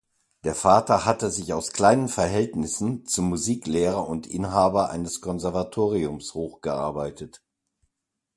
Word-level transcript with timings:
Der 0.45 0.55
Vater 0.55 1.05
hatte 1.05 1.29
sich 1.29 1.53
aus 1.53 1.73
kleinen 1.73 2.07
Verhältnissen 2.07 3.05
zum 3.05 3.29
Musiklehrer 3.29 4.07
und 4.09 4.25
Inhaber 4.25 4.89
eines 4.89 5.21
Konservatoriums 5.21 6.33
hochgearbeitet. 6.33 7.43